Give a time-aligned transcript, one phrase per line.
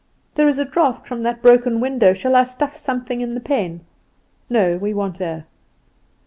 [0.33, 3.81] "There is a draught from that broken window: shall I stuff something in the pane?"
[4.49, 5.45] "No, we want air."